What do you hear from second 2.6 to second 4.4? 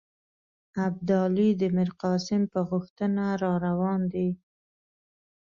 غوښتنه را روان دی.